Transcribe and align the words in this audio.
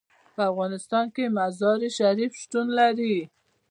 په 0.35 0.41
افغانستان 0.51 1.05
کې 1.15 1.33
مزارشریف 1.37 2.31
شتون 2.41 2.67
لري. 2.79 3.17